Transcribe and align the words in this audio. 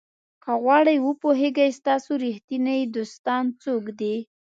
که 0.43 0.51
غواړئ 0.63 0.97
وپوهیږئ 1.01 1.69
ستاسو 1.79 2.11
ریښتیني 2.23 2.79
دوستان 2.95 3.43
څوک 3.63 3.83
دي. 3.99 4.15